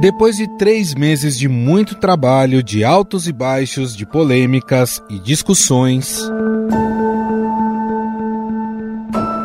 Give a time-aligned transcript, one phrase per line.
[0.00, 6.20] Depois de três meses de muito trabalho, de altos e baixos, de polêmicas e discussões,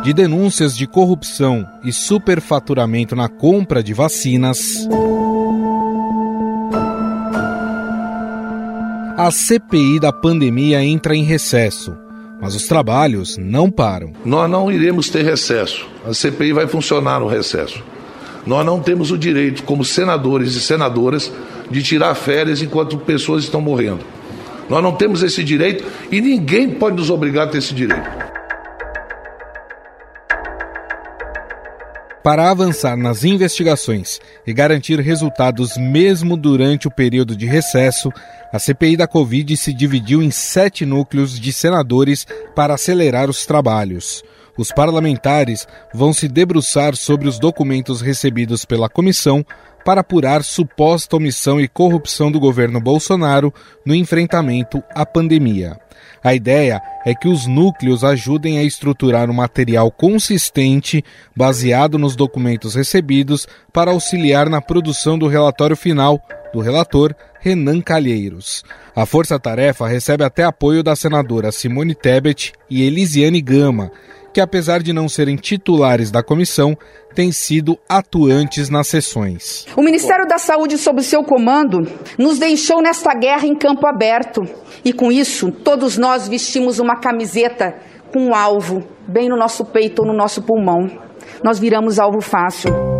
[0.04, 4.86] de denúncias de corrupção e superfaturamento na compra de vacinas,
[9.16, 11.96] a CPI da pandemia entra em recesso,
[12.40, 14.12] mas os trabalhos não param.
[14.24, 15.84] Nós não iremos ter recesso.
[16.06, 17.82] A CPI vai funcionar no recesso.
[18.46, 21.32] Nós não temos o direito, como senadores e senadoras,
[21.70, 24.04] de tirar férias enquanto pessoas estão morrendo.
[24.68, 28.24] Nós não temos esse direito e ninguém pode nos obrigar a ter esse direito.
[32.22, 38.10] Para avançar nas investigações e garantir resultados mesmo durante o período de recesso,
[38.50, 44.22] a CPI da Covid se dividiu em sete núcleos de senadores para acelerar os trabalhos
[44.56, 49.44] os parlamentares vão se debruçar sobre os documentos recebidos pela comissão
[49.84, 53.52] para apurar suposta omissão e corrupção do governo Bolsonaro
[53.84, 55.78] no enfrentamento à pandemia.
[56.22, 61.04] A ideia é que os núcleos ajudem a estruturar um material consistente,
[61.36, 66.18] baseado nos documentos recebidos, para auxiliar na produção do relatório final
[66.50, 68.64] do relator Renan Calheiros.
[68.96, 73.90] A força-tarefa recebe até apoio da senadora Simone Tebet e Elisiane Gama,
[74.34, 76.76] que, apesar de não serem titulares da comissão,
[77.14, 79.64] têm sido atuantes nas sessões.
[79.76, 84.42] O Ministério da Saúde, sob seu comando, nos deixou nesta guerra em campo aberto.
[84.84, 87.76] E com isso, todos nós vestimos uma camiseta
[88.12, 90.88] com um alvo bem no nosso peito ou no nosso pulmão.
[91.42, 92.93] Nós viramos alvo fácil.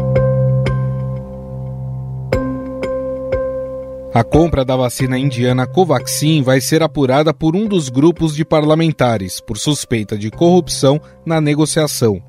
[4.14, 9.40] A compra da vacina indiana Covaxin vai ser apurada por um dos grupos de parlamentares
[9.40, 12.22] por suspeita de corrupção na negociação.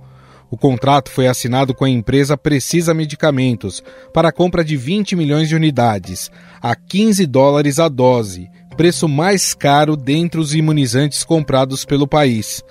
[0.49, 5.47] O contrato foi assinado com a empresa Precisa Medicamentos para a compra de 20 milhões
[5.47, 12.07] de unidades, a 15 dólares a dose, preço mais caro dentre os imunizantes comprados pelo
[12.07, 12.63] país.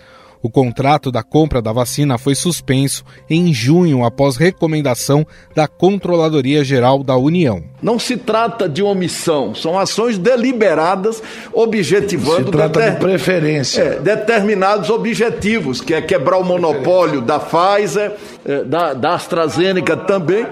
[0.44, 7.02] O contrato da compra da vacina foi suspenso em junho após recomendação da Controladoria Geral
[7.02, 7.64] da União.
[7.80, 12.92] Não se trata de omissão, são ações deliberadas objetivando se trata deter...
[12.92, 13.80] de preferência.
[13.80, 18.12] É, determinados objetivos, que é quebrar o monopólio da Pfizer,
[18.44, 20.46] é, da, da AstraZeneca também.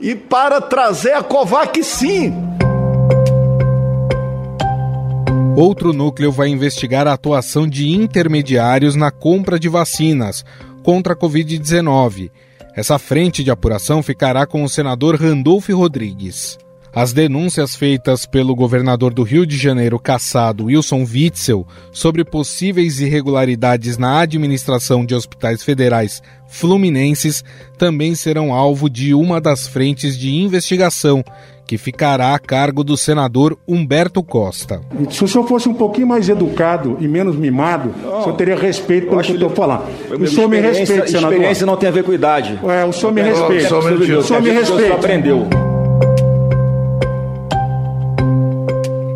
[0.00, 2.32] E para trazer a Covaxin.
[5.56, 10.44] Outro núcleo vai investigar a atuação de intermediários na compra de vacinas
[10.82, 12.32] contra a Covid-19.
[12.74, 16.58] Essa frente de apuração ficará com o senador Randolph Rodrigues.
[16.94, 23.98] As denúncias feitas pelo governador do Rio de Janeiro, caçado Wilson Witzel, sobre possíveis irregularidades
[23.98, 27.44] na administração de hospitais federais fluminenses
[27.76, 31.24] também serão alvo de uma das frentes de investigação
[31.66, 34.80] que ficará a cargo do senador Humberto Costa.
[35.10, 39.08] Se o senhor fosse um pouquinho mais educado e menos mimado, o senhor teria respeito
[39.08, 39.84] pelo que eu estou falando.
[40.20, 41.32] O senhor me respeita, senador.
[41.32, 42.60] Experiência não tem a ver com idade.
[42.68, 43.76] É, o senhor me respeita.
[43.76, 44.94] O senhor me respeita.
[44.94, 45.73] aprendeu.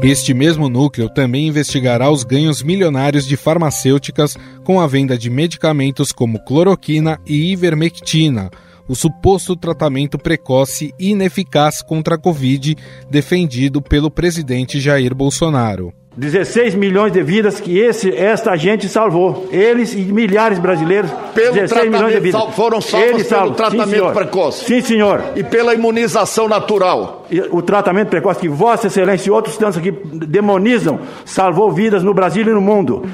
[0.03, 6.13] Este mesmo núcleo também investigará os ganhos milionários de farmacêuticas com a venda de medicamentos
[6.13, 8.49] como cloroquina e ivermectina,
[8.87, 12.77] o suposto tratamento precoce e ineficaz contra a Covid
[13.11, 15.93] defendido pelo presidente Jair Bolsonaro.
[16.19, 19.49] 16 milhões de vidas que esse, esta gente salvou.
[19.53, 21.09] Eles e milhares de brasileiros.
[21.33, 22.43] Pelo 16 milhões de vidas.
[22.57, 24.65] Foram salvos Eles pelo tratamento Sim, precoce.
[24.65, 25.23] Sim, senhor.
[25.37, 27.25] E pela imunização natural.
[27.31, 32.13] E o tratamento precoce que Vossa Excelência e outros tantos aqui demonizam salvou vidas no
[32.13, 33.05] Brasil e no mundo.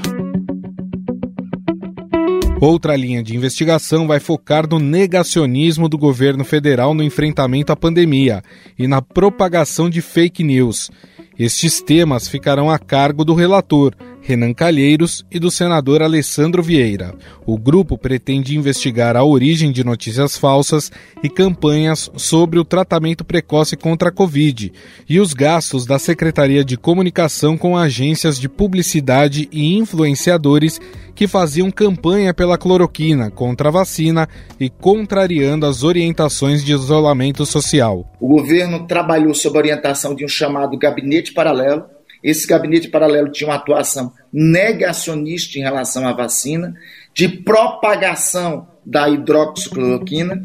[2.58, 8.42] Outra linha de investigação vai focar no negacionismo do governo federal no enfrentamento à pandemia
[8.78, 10.90] e na propagação de fake news.
[11.38, 17.14] Estes temas ficarão a cargo do relator, Renan Calheiros, e do senador Alessandro Vieira.
[17.44, 20.90] O grupo pretende investigar a origem de notícias falsas
[21.22, 24.72] e campanhas sobre o tratamento precoce contra a Covid
[25.06, 30.80] e os gastos da Secretaria de Comunicação com agências de publicidade e influenciadores
[31.14, 34.28] que faziam campanha pela cloroquina contra a vacina
[34.58, 38.10] e contrariando as orientações de isolamento social.
[38.18, 41.84] O governo trabalhou sob a orientação de um chamado gabinete paralelo.
[42.24, 46.74] Esse gabinete paralelo tinha uma atuação negacionista em relação à vacina,
[47.12, 50.42] de propagação da hidroxicloroquina.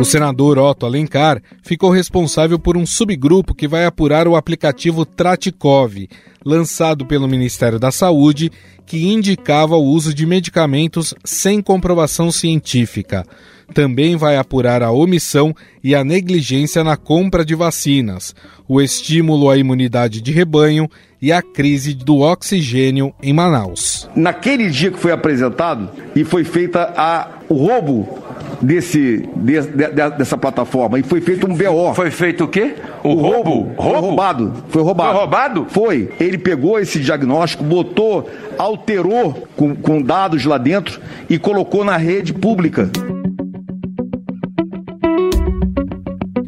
[0.00, 6.08] O senador Otto Alencar ficou responsável por um subgrupo que vai apurar o aplicativo Tratikov,
[6.42, 8.50] lançado pelo Ministério da Saúde,
[8.86, 13.26] que indicava o uso de medicamentos sem comprovação científica.
[13.74, 18.34] Também vai apurar a omissão e a negligência na compra de vacinas,
[18.68, 20.88] o estímulo à imunidade de rebanho
[21.22, 24.08] e a crise do oxigênio em Manaus.
[24.16, 28.20] Naquele dia que foi apresentado e foi feita a, o roubo
[28.60, 31.94] desse, de, de, dessa plataforma e foi feito um BO.
[31.94, 32.74] Foi feito o quê?
[33.02, 33.50] O, o roubo?
[33.50, 33.74] roubo?
[33.76, 34.52] Foi roubado.
[34.68, 35.10] Foi roubado.
[35.10, 35.66] Foi roubado?
[35.68, 36.10] Foi.
[36.18, 38.28] Ele pegou esse diagnóstico, botou,
[38.58, 42.90] alterou com, com dados lá dentro e colocou na rede pública.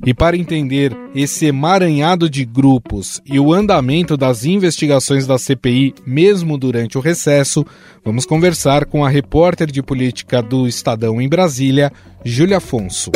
[0.05, 6.59] E para entender esse emaranhado de grupos e o andamento das investigações da CPI, mesmo
[6.59, 7.65] durante o recesso,
[8.05, 11.93] vamos conversar com a repórter de política do Estadão em Brasília,
[12.25, 13.13] Júlia Afonso.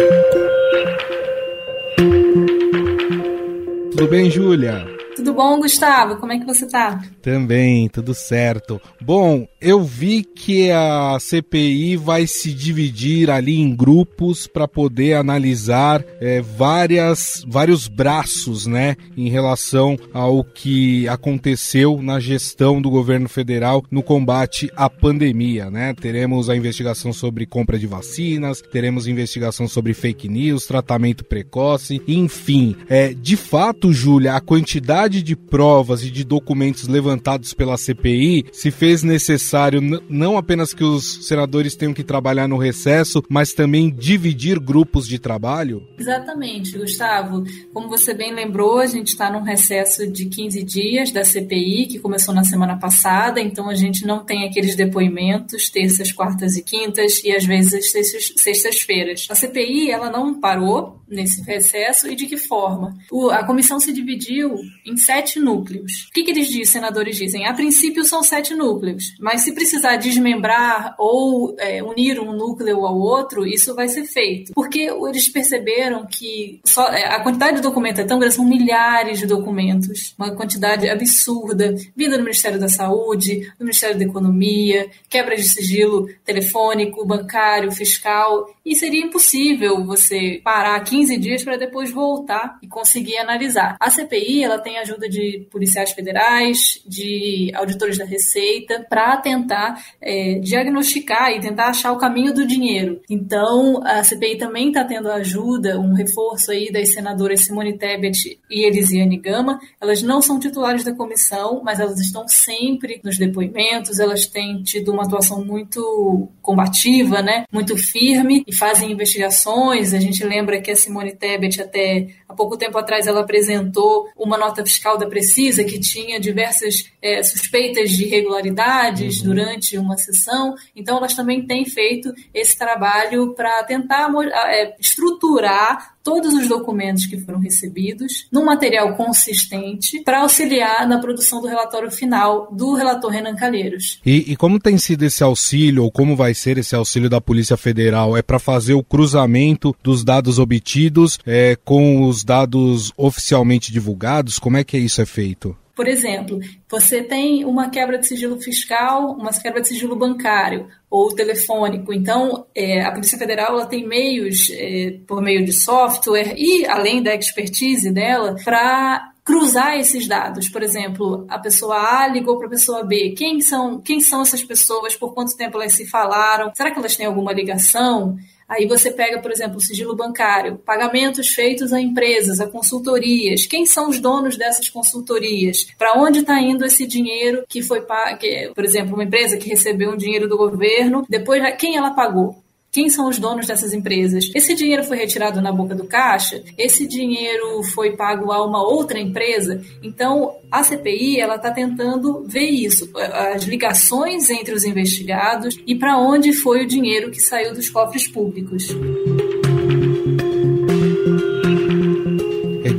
[3.91, 4.96] Tudo bem, Júlia?
[5.17, 6.17] Tudo bom, Gustavo?
[6.17, 7.03] Como é que você tá?
[7.23, 8.79] Também, tudo certo.
[9.01, 16.05] Bom, eu vi que a CPI vai se dividir ali em grupos para poder analisar
[16.21, 23.83] é, várias, vários braços, né, em relação ao que aconteceu na gestão do governo federal
[23.91, 25.95] no combate à pandemia, né?
[25.95, 32.77] Teremos a investigação sobre compra de vacinas, teremos investigação sobre fake news, tratamento precoce, enfim.
[32.87, 38.47] É, de fato, Júlia, a quantidade quantidade de provas e de documentos levantados pela CPI
[38.53, 43.91] se fez necessário não apenas que os senadores tenham que trabalhar no recesso, mas também
[43.91, 45.87] dividir grupos de trabalho?
[45.99, 47.45] Exatamente, Gustavo.
[47.73, 51.99] Como você bem lembrou, a gente está num recesso de 15 dias da CPI, que
[51.99, 57.23] começou na semana passada, então a gente não tem aqueles depoimentos terças, quartas e quintas
[57.25, 57.93] e às vezes
[58.37, 59.27] sextas-feiras.
[59.31, 62.97] A CPI ela não parou nesse recesso e de que forma?
[63.11, 66.07] O, a comissão se dividiu em sete núcleos.
[66.09, 67.47] O que, que eles dizem, senadores dizem?
[67.47, 72.99] A princípio são sete núcleos, mas se precisar desmembrar ou é, unir um núcleo ao
[72.99, 74.53] outro, isso vai ser feito.
[74.55, 79.19] Porque eles perceberam que só, é, a quantidade de documentos é tão grande, são milhares
[79.19, 85.37] de documentos, uma quantidade absurda, vinda do Ministério da Saúde, do Ministério da Economia, quebra
[85.37, 92.59] de sigilo telefônico, bancário, fiscal, e seria impossível você parar 15 dias para depois voltar
[92.63, 93.77] e conseguir analisar.
[93.79, 99.83] A CPI ela tem a ajuda de policiais federais, de auditores da Receita, para tentar
[100.01, 103.01] é, diagnosticar e tentar achar o caminho do dinheiro.
[103.11, 108.67] Então, a CPI também está tendo ajuda, um reforço aí das senadoras Simone Tebet e
[108.67, 109.59] Elisiane Gama.
[109.81, 114.93] Elas não são titulares da comissão, mas elas estão sempre nos depoimentos, elas têm tido
[114.93, 117.45] uma atuação muito combativa, né?
[117.53, 119.93] muito firme, e fazem investigações.
[119.93, 124.39] A gente lembra que a Simone Tebet, até há pouco tempo atrás, ela apresentou uma
[124.39, 129.25] nota fiscal da Precisa que tinha diversas é, suspeitas de irregularidades uhum.
[129.25, 130.55] durante uma sessão.
[130.75, 134.11] Então, elas também têm feito esse trabalho para tentar
[134.49, 141.41] é, estruturar todos os documentos que foram recebidos num material consistente para auxiliar na produção
[141.41, 144.01] do relatório final do relator Renan Calheiros.
[144.07, 147.57] E, e, como tem sido esse auxílio, ou como vai ser esse auxílio da Polícia
[147.57, 148.17] Federal?
[148.17, 154.39] É para fazer o cruzamento dos dados obtidos é, com os dados oficialmente divulgados?
[154.39, 155.57] Como é que isso é feito?
[155.77, 156.41] Por exemplo,
[156.71, 161.93] você tem uma quebra de sigilo fiscal, uma quebra de sigilo bancário ou telefônico.
[161.93, 167.03] Então, é, a Polícia Federal ela tem meios, é, por meio de software e além
[167.03, 170.49] da expertise dela, para cruzar esses dados.
[170.49, 173.11] Por exemplo, a pessoa A ligou para a pessoa B.
[173.11, 174.97] Quem são, quem são essas pessoas?
[174.97, 176.53] Por quanto tempo elas se falaram?
[176.55, 178.17] Será que elas têm alguma ligação?
[178.49, 183.45] Aí você pega, por exemplo, o sigilo bancário, pagamentos feitos a empresas, a consultorias.
[183.47, 185.67] Quem são os donos dessas consultorias?
[185.77, 188.21] Para onde está indo esse dinheiro que foi pago?
[188.55, 192.46] Por exemplo, uma empresa que recebeu um dinheiro do governo, depois quem ela pagou?
[192.77, 194.31] Quem são os donos dessas empresas?
[194.35, 196.43] Esse dinheiro foi retirado na boca do caixa?
[196.59, 199.63] Esse dinheiro foi pago a uma outra empresa?
[199.83, 205.97] Então, a CPI ela está tentando ver isso, as ligações entre os investigados e para
[205.97, 208.69] onde foi o dinheiro que saiu dos cofres públicos.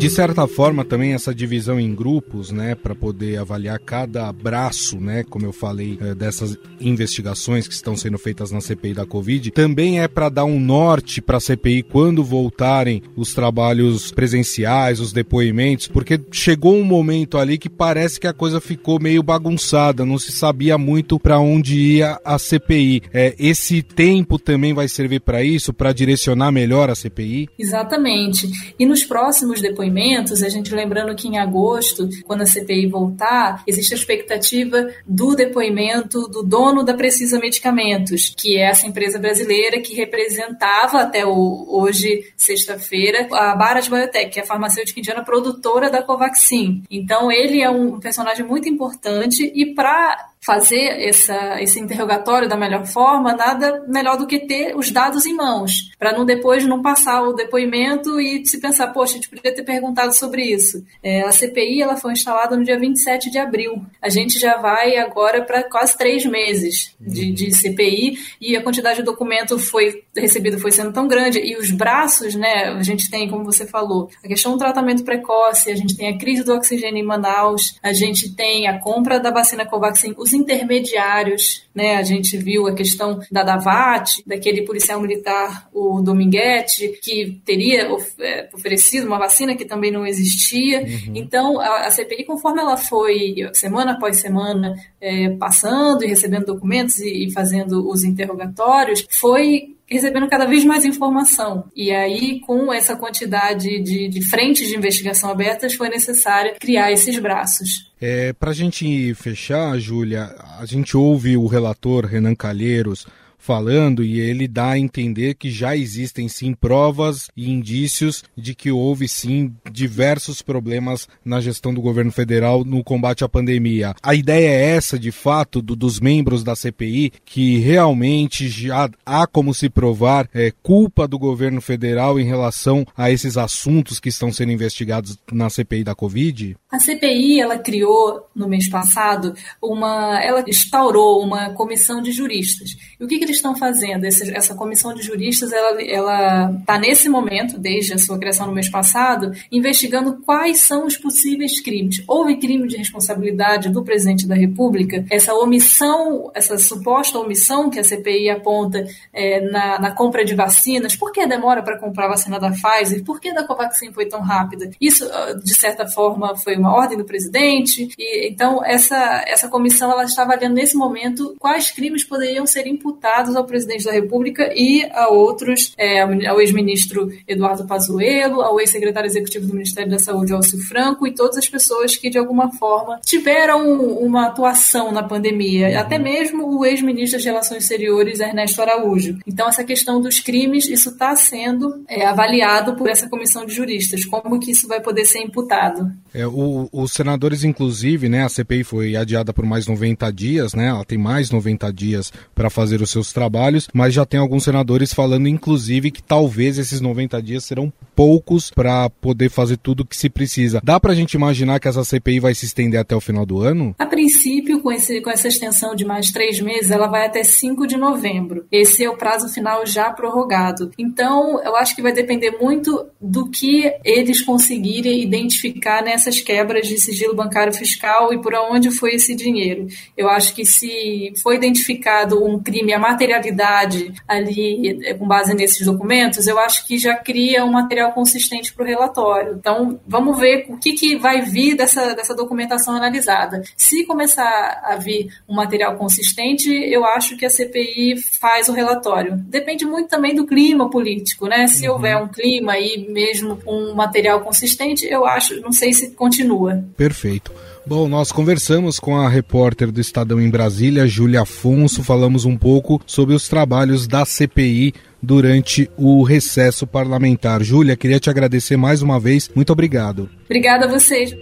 [0.07, 5.23] De certa forma também essa divisão em grupos, né, para poder avaliar cada braço, né,
[5.23, 9.99] como eu falei, é, dessas investigações que estão sendo feitas na CPI da Covid, também
[9.99, 15.87] é para dar um norte para a CPI quando voltarem os trabalhos presenciais, os depoimentos,
[15.87, 20.31] porque chegou um momento ali que parece que a coisa ficou meio bagunçada, não se
[20.31, 23.03] sabia muito para onde ia a CPI.
[23.13, 27.49] É, esse tempo também vai servir para isso, para direcionar melhor a CPI?
[27.57, 28.49] Exatamente.
[28.79, 29.96] E nos próximos depoimentos,
[30.43, 36.27] a gente lembrando que em agosto, quando a CPI voltar, existe a expectativa do depoimento
[36.27, 43.27] do dono da Precisa Medicamentos, que é essa empresa brasileira que representava até hoje, sexta-feira,
[43.31, 46.83] a Barat Biotech, que é a farmacêutica indiana produtora da Covaxin.
[46.89, 52.85] Então, ele é um personagem muito importante e para fazer essa, esse interrogatório da melhor
[52.85, 57.21] forma, nada melhor do que ter os dados em mãos, para não depois não passar
[57.21, 60.83] o depoimento e se pensar, poxa, a gente poderia ter perguntado sobre isso.
[61.03, 63.85] É, a CPI ela foi instalada no dia 27 de abril.
[64.01, 68.97] A gente já vai agora para quase três meses de, de, CPI e a quantidade
[68.97, 73.29] de documento foi recebido foi sendo tão grande e os braços, né, a gente tem,
[73.29, 77.01] como você falou, a questão do tratamento precoce, a gente tem a crise do oxigênio
[77.01, 81.95] em Manaus, a gente tem a compra da vacina Covaxin, os intermediários, né?
[81.95, 87.87] A gente viu a questão da Davat, daquele policial militar, o Dominguete, que teria
[88.19, 90.81] é, oferecido uma vacina que também não existia.
[90.81, 91.13] Uhum.
[91.15, 96.99] Então, a, a, CPI, conforme ela foi semana após semana é, passando e recebendo documentos
[96.99, 101.65] e, e fazendo os interrogatórios, foi recebendo cada vez mais informação.
[101.75, 107.17] E aí, com essa quantidade de, de frentes de investigação abertas, foi necessário criar esses
[107.19, 107.87] braços.
[107.99, 114.19] É, Para a gente fechar, Júlia, a gente ouve o relator Renan Calheiros falando e
[114.19, 119.53] ele dá a entender que já existem sim provas e indícios de que houve sim
[119.71, 123.93] diversos problemas na gestão do governo federal no combate à pandemia.
[124.01, 129.27] A ideia é essa, de fato, do, dos membros da CPI, que realmente já há
[129.27, 134.31] como se provar é, culpa do governo federal em relação a esses assuntos que estão
[134.31, 136.57] sendo investigados na CPI da Covid?
[136.71, 142.75] A CPI ela criou no mês passado uma, ela instaurou uma comissão de juristas.
[142.99, 144.05] E o que, que eles estão fazendo?
[144.05, 148.69] Essa, essa comissão de juristas ela está nesse momento, desde a sua criação no mês
[148.69, 152.03] passado, investigando quais são os possíveis crimes.
[152.07, 155.05] Houve crime de responsabilidade do presidente da República?
[155.09, 160.95] Essa omissão, essa suposta omissão que a CPI aponta é, na, na compra de vacinas.
[160.95, 163.03] Por que demora para comprar a vacina da Pfizer?
[163.03, 164.69] Por que da Covaxin foi tão rápida?
[164.79, 167.89] Isso, ah, de certa forma, foi uma ordem do presidente.
[167.97, 173.16] E, então, essa, essa comissão ela está avaliando nesse momento quais crimes poderiam ser imputados
[173.35, 179.47] ao presidente da República e a outros, é, ao ex-ministro Eduardo Pazuello, ao ex-secretário executivo
[179.47, 183.81] do Ministério da Saúde, Alcio Franco, e todas as pessoas que, de alguma forma, tiveram
[183.81, 185.79] uma atuação na pandemia, uhum.
[185.79, 189.17] até mesmo o ex-ministro das Relações Exteriores, Ernesto Araújo.
[189.25, 194.05] Então, essa questão dos crimes, isso está sendo é, avaliado por essa comissão de juristas,
[194.05, 195.91] como que isso vai poder ser imputado.
[196.13, 200.67] É, o os senadores, inclusive, né, a CPI foi adiada por mais 90 dias, né,
[200.67, 204.93] ela tem mais 90 dias para fazer os seus trabalhos, mas já tem alguns senadores
[204.93, 209.97] falando, inclusive, que talvez esses 90 dias serão poucos para poder fazer tudo o que
[209.97, 210.61] se precisa.
[210.63, 213.41] Dá para a gente imaginar que essa CPI vai se estender até o final do
[213.41, 213.75] ano?
[213.77, 217.67] A princípio, com, esse, com essa extensão de mais três meses, ela vai até 5
[217.67, 218.45] de novembro.
[218.51, 220.71] Esse é o prazo final já prorrogado.
[220.77, 226.67] Então, eu acho que vai depender muito do que eles conseguirem identificar nessas quebras quebras
[226.67, 229.67] de sigilo bancário fiscal e por onde foi esse dinheiro.
[229.95, 235.65] Eu acho que se foi identificado um crime, a materialidade ali eh, com base nesses
[235.65, 239.35] documentos, eu acho que já cria um material consistente para o relatório.
[239.39, 243.41] Então, vamos ver o que, que vai vir dessa, dessa documentação analisada.
[243.55, 249.15] Se começar a vir um material consistente, eu acho que a CPI faz o relatório.
[249.15, 251.47] Depende muito também do clima político, né?
[251.47, 251.73] Se uhum.
[251.73, 256.63] houver um clima e mesmo um material consistente, eu acho, não sei se continua continua.
[256.75, 257.31] Perfeito.
[257.67, 262.81] Bom, nós conversamos com a repórter do Estadão em Brasília, Júlia Afonso, falamos um pouco
[262.87, 267.43] sobre os trabalhos da CPI durante o recesso parlamentar.
[267.43, 269.29] Júlia, queria te agradecer mais uma vez.
[269.35, 270.09] Muito obrigado.
[270.25, 271.13] Obrigada a vocês.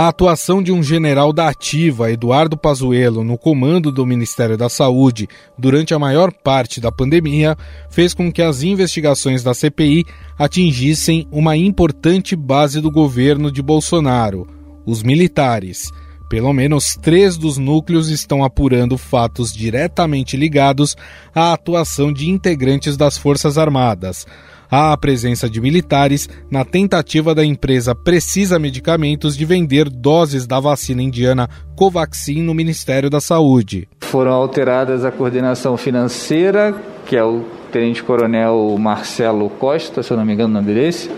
[0.00, 5.28] A atuação de um general da ativa, Eduardo Pazuello, no comando do Ministério da Saúde
[5.58, 7.54] durante a maior parte da pandemia,
[7.90, 10.06] fez com que as investigações da CPI
[10.38, 14.48] atingissem uma importante base do governo de Bolsonaro,
[14.86, 15.90] os militares.
[16.30, 20.96] Pelo menos três dos núcleos estão apurando fatos diretamente ligados
[21.34, 24.26] à atuação de integrantes das Forças Armadas.
[24.70, 30.60] Há a presença de militares na tentativa da empresa Precisa Medicamentos de vender doses da
[30.60, 33.88] vacina indiana Covaxin no Ministério da Saúde.
[34.02, 36.72] Foram alteradas a coordenação financeira,
[37.04, 41.10] que é o tenente-coronel Marcelo Costa, se eu não me engano o nome desse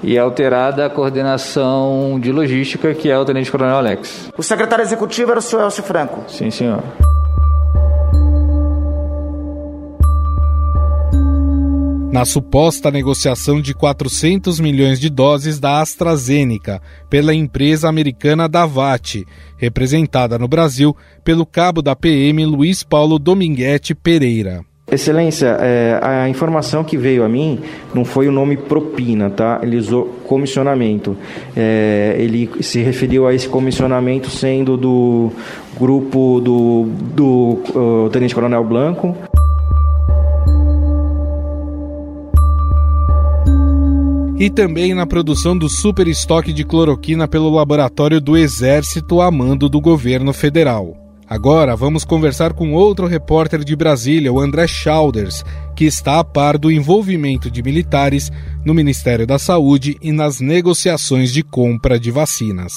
[0.00, 4.30] e é alterada a coordenação de logística, que é o Tenente Coronel Alex.
[4.36, 6.24] O secretário executivo era o senhor Elcio Franco?
[6.28, 6.82] Sim, senhor.
[12.14, 16.80] Na suposta negociação de 400 milhões de doses da AstraZeneca
[17.10, 19.24] pela empresa americana Davat,
[19.56, 24.60] representada no Brasil pelo cabo da PM Luiz Paulo Dominguete Pereira.
[24.92, 27.58] Excelência, é, a informação que veio a mim
[27.92, 29.58] não foi o nome propina, tá?
[29.60, 31.16] Ele usou comissionamento.
[31.56, 35.32] É, ele se referiu a esse comissionamento sendo do
[35.76, 39.16] grupo do, do Tenente Coronel Blanco.
[44.36, 49.68] E também na produção do super estoque de cloroquina pelo laboratório do Exército a mando
[49.68, 50.96] do governo federal.
[51.28, 56.58] Agora vamos conversar com outro repórter de Brasília, o André Schauders, que está a par
[56.58, 58.30] do envolvimento de militares
[58.64, 62.74] no Ministério da Saúde e nas negociações de compra de vacinas.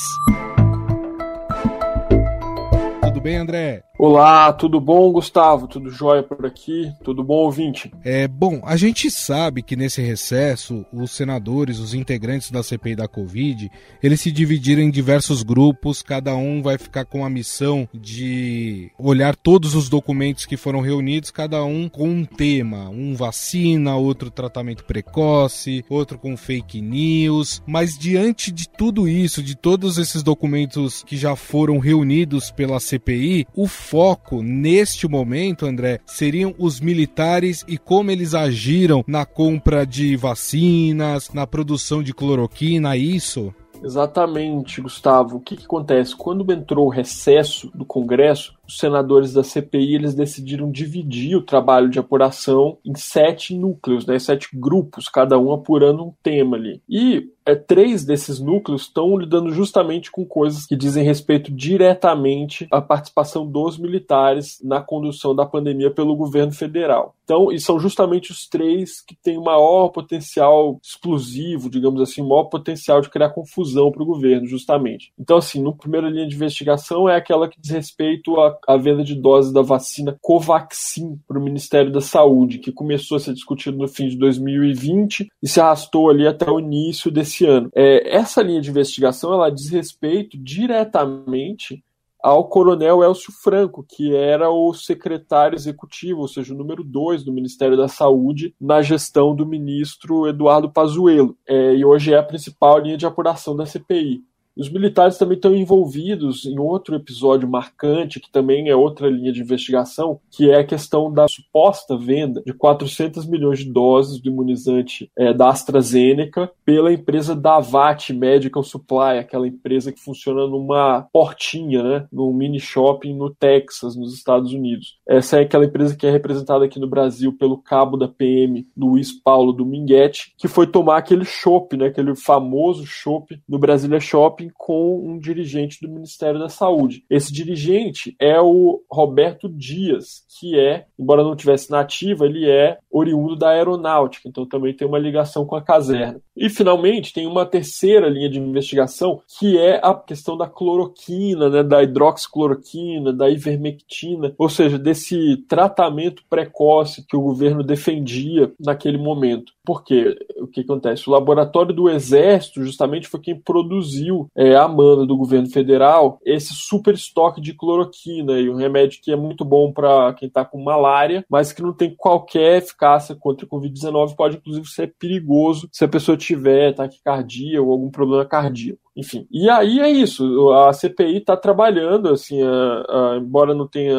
[3.27, 3.83] Bem, André?
[3.99, 5.67] Olá, tudo bom, Gustavo?
[5.67, 6.93] Tudo jóia por aqui?
[7.03, 7.91] Tudo bom, ouvinte?
[8.05, 13.07] É bom, a gente sabe que nesse recesso, os senadores, os integrantes da CPI da
[13.07, 13.71] Covid,
[14.03, 19.35] eles se dividiram em diversos grupos, cada um vai ficar com a missão de olhar
[19.35, 24.85] todos os documentos que foram reunidos, cada um com um tema, um vacina, outro tratamento
[24.85, 31.17] precoce, outro com fake news, mas diante de tudo isso, de todos esses documentos que
[31.17, 33.16] já foram reunidos pela CPI,
[33.55, 40.15] o foco neste momento, André, seriam os militares e como eles agiram na compra de
[40.15, 43.53] vacinas, na produção de cloroquina, é isso?
[43.83, 45.37] Exatamente, Gustavo.
[45.37, 46.15] O que, que, acontece?
[46.15, 51.89] Quando entrou o recesso do Congresso, os senadores da CPI eles decidiram dividir o trabalho
[51.89, 56.81] de apuração em sete núcleos, né, sete grupos, cada um apurando um tema ali.
[56.89, 62.81] E é, três desses núcleos estão lidando justamente com coisas que dizem respeito diretamente à
[62.81, 67.15] participação dos militares na condução da pandemia pelo governo federal.
[67.23, 72.27] Então, e são justamente os três que têm o maior potencial explosivo, digamos assim, o
[72.27, 75.13] maior potencial de criar confusão para o governo, justamente.
[75.17, 79.03] Então, assim, no primeira linha de investigação é aquela que diz respeito à, à venda
[79.03, 83.77] de doses da vacina Covaxin para o Ministério da Saúde, que começou a ser discutido
[83.77, 87.69] no fim de 2020 e se arrastou ali até o início desse esse ano.
[87.75, 91.83] É, essa linha de investigação ela diz respeito diretamente
[92.19, 97.31] ao coronel Elcio Franco, que era o secretário executivo, ou seja, o número dois do
[97.31, 102.79] Ministério da Saúde na gestão do ministro Eduardo Pazuello, é, e hoje é a principal
[102.79, 104.23] linha de apuração da CPI.
[104.57, 109.41] Os militares também estão envolvidos em outro episódio marcante, que também é outra linha de
[109.41, 115.11] investigação, que é a questão da suposta venda de 400 milhões de doses do imunizante
[115.15, 122.07] é, da AstraZeneca pela empresa Davat Medical Supply, aquela empresa que funciona numa portinha, né,
[122.11, 124.97] num mini shopping no Texas, nos Estados Unidos.
[125.07, 129.11] Essa é aquela empresa que é representada aqui no Brasil pelo cabo da PM, Luiz
[129.11, 134.99] Paulo Dominguete, que foi tomar aquele shopping, né, aquele famoso shopping no Brasília Shopping com
[134.99, 137.03] um dirigente do Ministério da Saúde.
[137.09, 143.35] Esse dirigente é o Roberto Dias, que é, embora não tivesse nativa, ele é oriundo
[143.35, 146.21] da aeronáutica, então também tem uma ligação com a caserna.
[146.35, 151.63] E finalmente tem uma terceira linha de investigação, que é a questão da cloroquina, né,
[151.63, 159.53] da hidroxicloroquina, da ivermectina, ou seja, desse tratamento precoce que o governo defendia naquele momento.
[159.67, 160.15] Por quê?
[160.37, 161.09] O que acontece?
[161.09, 166.53] O laboratório do Exército justamente foi quem produziu é, a manda do governo federal esse
[166.53, 170.63] super estoque de cloroquina, e um remédio que é muito bom para quem está com
[170.63, 175.83] malária, mas que não tem qualquer eficácia contra a Covid-19, pode inclusive ser perigoso se
[175.83, 178.86] a pessoa tiver taquicardia ou algum problema cardíaco.
[178.97, 179.27] Enfim.
[179.31, 183.95] E aí é isso, a CPI está trabalhando, assim, a, a, embora não tenha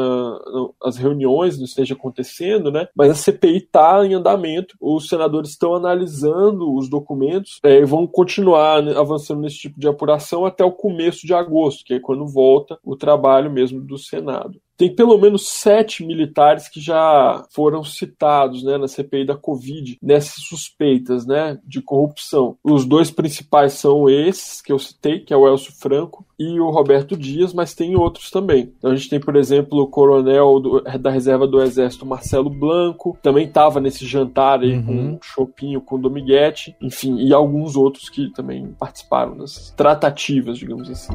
[0.83, 2.89] as reuniões, não esteja acontecendo, né?
[2.97, 8.09] Mas a CPI está em andamento, os senadores estão analisando os documentos é, e vão
[8.09, 12.77] continuar avançando nesse tipo de apuração até o começo de agosto, que é quando volta
[12.83, 18.79] o trabalho mesmo do Senado tem pelo menos sete militares que já foram citados né,
[18.79, 22.57] na CPI da Covid, nessas suspeitas né, de corrupção.
[22.63, 26.71] Os dois principais são esses que eu citei, que é o Elcio Franco e o
[26.71, 28.73] Roberto Dias, mas tem outros também.
[28.79, 33.19] Então a gente tem, por exemplo, o coronel do, da reserva do Exército, Marcelo Blanco,
[33.21, 34.85] também estava nesse jantar aí uhum.
[34.85, 40.57] com o Chopinho, com o Dominguete, enfim, e alguns outros que também participaram das tratativas,
[40.57, 41.13] digamos assim.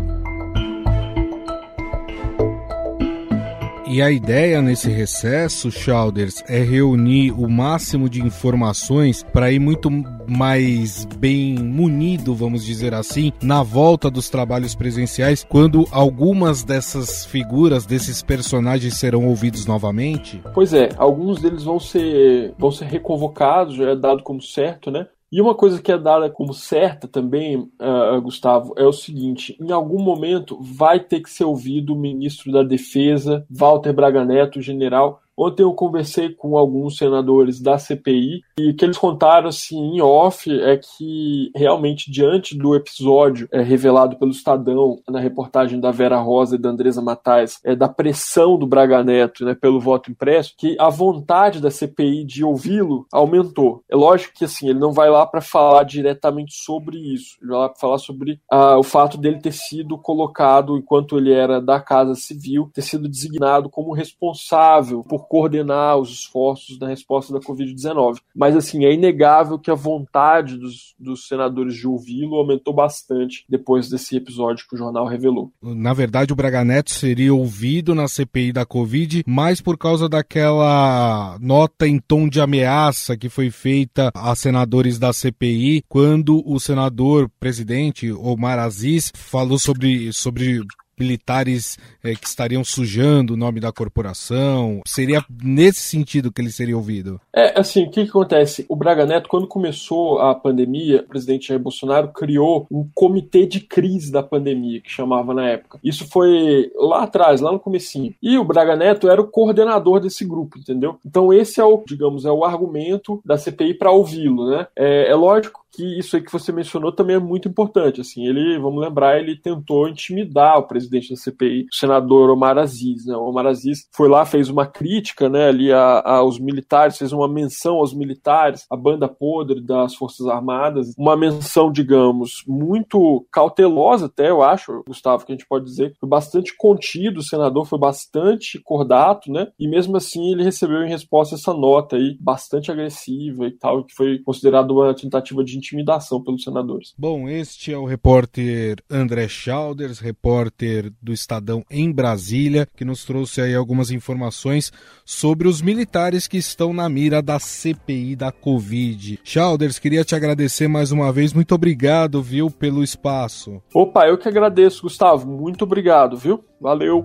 [3.93, 9.87] E a ideia nesse recesso, Chalders, é reunir o máximo de informações para ir muito
[10.27, 17.85] mais bem munido, vamos dizer assim, na volta dos trabalhos presenciais, quando algumas dessas figuras,
[17.85, 20.41] desses personagens serão ouvidos novamente?
[20.55, 25.05] Pois é, alguns deles vão ser, vão ser reconvocados, já é dado como certo, né?
[25.33, 29.71] E uma coisa que é dada como certa também, uh, Gustavo, é o seguinte: em
[29.71, 35.23] algum momento vai ter que ser ouvido o ministro da Defesa, Walter Braga Neto, general,
[35.37, 40.01] Ontem eu conversei com alguns senadores da CPI e o que eles contaram assim em
[40.01, 46.19] off é que realmente diante do episódio é, revelado pelo Estadão na reportagem da Vera
[46.19, 50.53] Rosa e da Andresa Matais, é, da pressão do Braga Neto né, pelo voto impresso,
[50.57, 53.83] que a vontade da CPI de ouvi-lo aumentou.
[53.89, 57.59] É lógico que assim ele não vai lá para falar diretamente sobre isso, ele vai
[57.59, 61.79] lá para falar sobre ah, o fato dele ter sido colocado enquanto ele era da
[61.79, 68.17] Casa Civil, ter sido designado como responsável por coordenar os esforços na resposta da Covid-19.
[68.35, 73.89] Mas, assim, é inegável que a vontade dos, dos senadores de ouvi-lo aumentou bastante depois
[73.89, 75.51] desse episódio que o jornal revelou.
[75.61, 81.37] Na verdade, o Braga Neto seria ouvido na CPI da Covid, mais por causa daquela
[81.39, 87.29] nota em tom de ameaça que foi feita a senadores da CPI, quando o senador
[87.39, 90.61] presidente Omar Aziz falou sobre, sobre
[90.99, 94.81] militares é, que estariam sujando o nome da corporação?
[94.85, 97.19] Seria nesse sentido que ele seria ouvido?
[97.35, 98.65] É, assim, o que, que, acontece?
[98.69, 103.59] O Braga Neto, quando começou a pandemia, o presidente Jair Bolsonaro criou um comitê de
[103.59, 105.79] crise da pandemia, que chamava na época.
[105.83, 108.13] Isso foi lá atrás, lá no comecinho.
[108.21, 110.97] E o Braga Neto era o coordenador desse grupo, entendeu?
[111.05, 114.67] Então esse é o, digamos, é o argumento da CPI para ouvi-lo, né?
[114.75, 117.99] É, é lógico que isso aí que você mencionou também é muito importante.
[117.99, 123.05] Assim, ele, vamos lembrar, ele tentou intimidar o presidente da CPI, o senador Omar Aziz.
[123.05, 123.15] Né?
[123.15, 127.27] O Omar Aziz foi lá, fez uma crítica né, ali a, aos militares, fez uma
[127.27, 134.29] menção aos militares, a banda podre das Forças Armadas, uma menção, digamos, muito cautelosa até,
[134.29, 138.59] eu acho, Gustavo, que a gente pode dizer, foi bastante contido, o senador foi bastante
[138.63, 139.47] cordato, né?
[139.59, 143.95] E mesmo assim ele recebeu em resposta essa nota aí, bastante agressiva e tal, que
[143.95, 146.93] foi considerada uma tentativa de intimidação pelos senadores.
[146.97, 153.41] Bom, este é o repórter André Schauders, repórter do Estadão em Brasília, que nos trouxe
[153.41, 154.71] aí algumas informações
[155.05, 159.19] sobre os militares que estão na mira da CPI da Covid.
[159.23, 161.33] Schauders, queria te agradecer mais uma vez.
[161.33, 163.61] Muito obrigado, viu, pelo espaço.
[163.73, 165.27] Opa, eu que agradeço, Gustavo.
[165.27, 166.43] Muito obrigado, viu?
[166.59, 167.03] Valeu.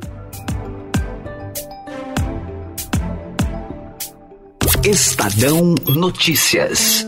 [4.84, 7.06] Estadão Notícias.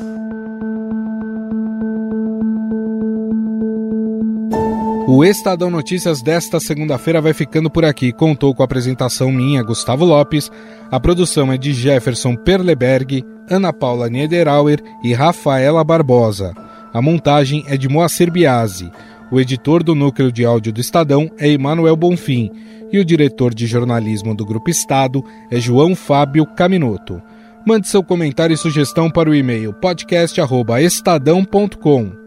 [5.12, 8.12] O Estadão Notícias desta segunda-feira vai ficando por aqui.
[8.12, 10.48] Contou com a apresentação minha, Gustavo Lopes.
[10.88, 16.54] A produção é de Jefferson Perleberg, Ana Paula Niederauer e Rafaela Barbosa.
[16.94, 18.88] A montagem é de Moacir Biasi.
[19.32, 22.48] O editor do núcleo de áudio do Estadão é Emanuel Bonfim.
[22.92, 27.20] E o diretor de jornalismo do Grupo Estado é João Fábio Caminoto.
[27.66, 32.19] Mande seu comentário e sugestão para o e-mail podcast.estadão.com.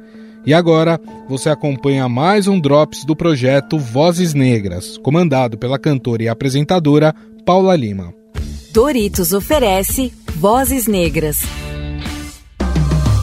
[0.46, 6.28] E agora você acompanha mais um Drops do projeto Vozes Negras, comandado pela cantora e
[6.28, 8.14] apresentadora Paula Lima.
[8.74, 11.44] Doritos oferece Vozes Negras.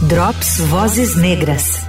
[0.08, 1.82] Drops Vozes Negras.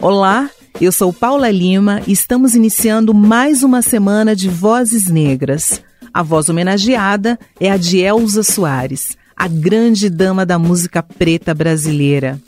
[0.00, 0.48] Olá,
[0.80, 5.82] eu sou Paula Lima e estamos iniciando mais uma semana de Vozes Negras.
[6.14, 12.40] A voz homenageada é a de Elza Soares a grande dama da música preta brasileira.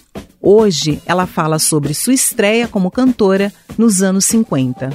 [0.43, 4.91] Hoje ela fala sobre sua estreia como cantora nos anos 50.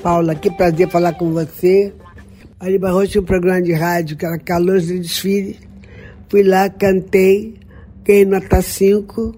[0.00, 1.92] Paula, que prazer falar com você.
[2.60, 5.58] Ali Barroso tinha um programa de rádio que era Calor de Desfile.
[6.28, 7.58] Fui lá, cantei,
[8.04, 9.34] ganhei nota 5.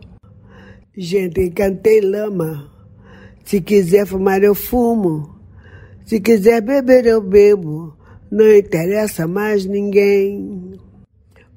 [0.95, 2.71] Gente, cantei lama.
[3.43, 5.35] Se quiser fumar, eu fumo.
[6.05, 7.97] Se quiser beber, eu bebo.
[8.31, 10.79] Não interessa mais ninguém.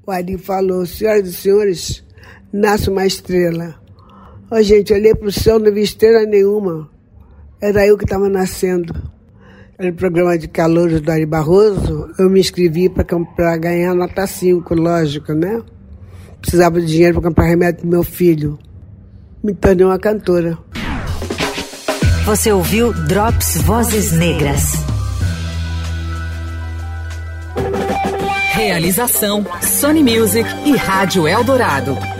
[0.07, 2.03] O Ari falou, senhoras e senhores,
[2.53, 3.73] nasce uma estrela.
[4.51, 6.87] Ó, oh, gente, olhei para o céu, não vi estrela nenhuma.
[7.59, 8.93] Era eu que estava nascendo.
[9.79, 12.13] Era o programa de calouros do Ari Barroso.
[12.19, 15.63] Eu me inscrevi para ganhar nota 5, lógico, né?
[16.39, 18.59] Precisava de dinheiro para comprar remédio para meu filho.
[19.43, 20.55] Me tornei uma cantora.
[22.25, 24.94] Você ouviu Drops Vozes Negras.
[28.65, 32.14] Realização: Sony Music e Rádio Eldorado.